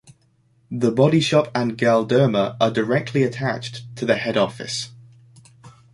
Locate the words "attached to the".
3.21-4.15